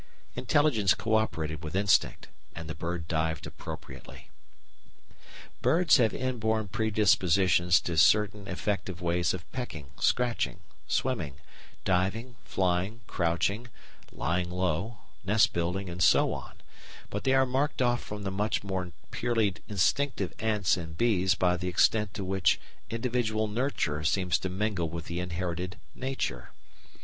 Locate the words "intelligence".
0.35-0.95